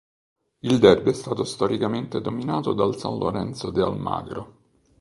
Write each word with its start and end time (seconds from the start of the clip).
Il 0.61 0.79
derby 0.79 1.11
è 1.11 1.13
stato 1.13 1.43
storicamente 1.43 2.21
dominato 2.21 2.73
dal 2.73 2.97
San 2.97 3.19
Lorenzo 3.19 3.69
de 3.69 3.83
Almagro. 3.83 4.53